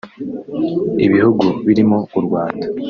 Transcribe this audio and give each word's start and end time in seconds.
ibihugu 1.05 1.45
birimo 1.65 1.97
u 2.17 2.19
Rwanda 2.25 2.65